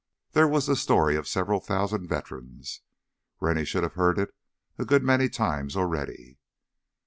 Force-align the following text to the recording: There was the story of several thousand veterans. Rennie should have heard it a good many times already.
There 0.31 0.47
was 0.47 0.65
the 0.65 0.75
story 0.75 1.15
of 1.15 1.27
several 1.27 1.59
thousand 1.59 2.07
veterans. 2.07 2.81
Rennie 3.39 3.65
should 3.65 3.83
have 3.83 3.93
heard 3.93 4.17
it 4.17 4.33
a 4.79 4.83
good 4.83 5.03
many 5.03 5.29
times 5.29 5.77
already. 5.77 6.39